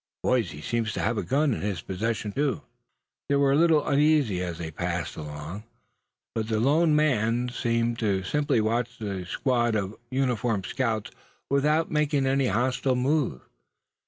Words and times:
Boys, 0.23 0.49
he 0.49 0.61
seems 0.61 0.93
to 0.93 0.99
have 0.99 1.15
a 1.19 1.21
gun 1.21 1.53
in 1.53 1.61
his 1.61 1.83
possession, 1.83 2.31
too." 2.31 2.63
They 3.29 3.35
were 3.35 3.51
a 3.51 3.55
little 3.55 3.85
uneasy 3.87 4.41
as 4.41 4.57
they 4.57 4.71
passed 4.71 5.15
along; 5.15 5.63
but 6.33 6.47
the 6.47 6.59
lone 6.59 6.95
man 6.95 7.49
seemed 7.49 7.99
to 7.99 8.23
simply 8.23 8.61
watch 8.61 8.97
the 8.97 9.27
squad 9.27 9.75
of 9.75 9.95
uniformed 10.09 10.65
scouts 10.65 11.11
without 11.51 11.91
making 11.91 12.25
any 12.25 12.47
hostile 12.47 12.95
move. 12.95 13.41